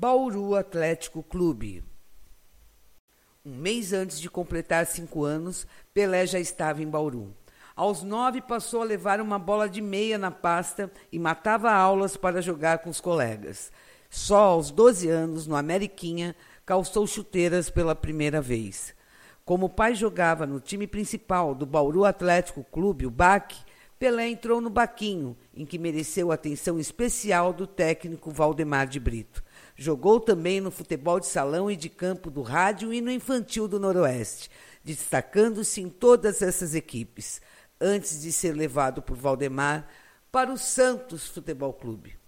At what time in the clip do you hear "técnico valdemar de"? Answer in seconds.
27.66-29.00